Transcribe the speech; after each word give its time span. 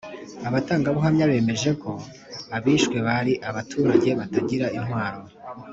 abatangabuhamya 0.47 1.25
bemeje 1.31 1.71
ko 1.81 1.91
abishwe 2.57 2.97
bari 3.07 3.33
abaturage 3.49 4.09
batagira 4.19 4.65
intwaro, 4.77 5.21